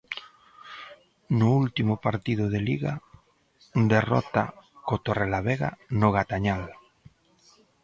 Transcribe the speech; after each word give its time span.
No 1.39 1.49
último 1.63 2.01
partido 2.07 2.43
de 2.53 2.59
Liga, 2.69 2.93
derrota 3.93 4.43
co 4.85 4.95
Torrelavega 5.05 5.69
no 5.99 6.07
Gatañal. 6.17 6.63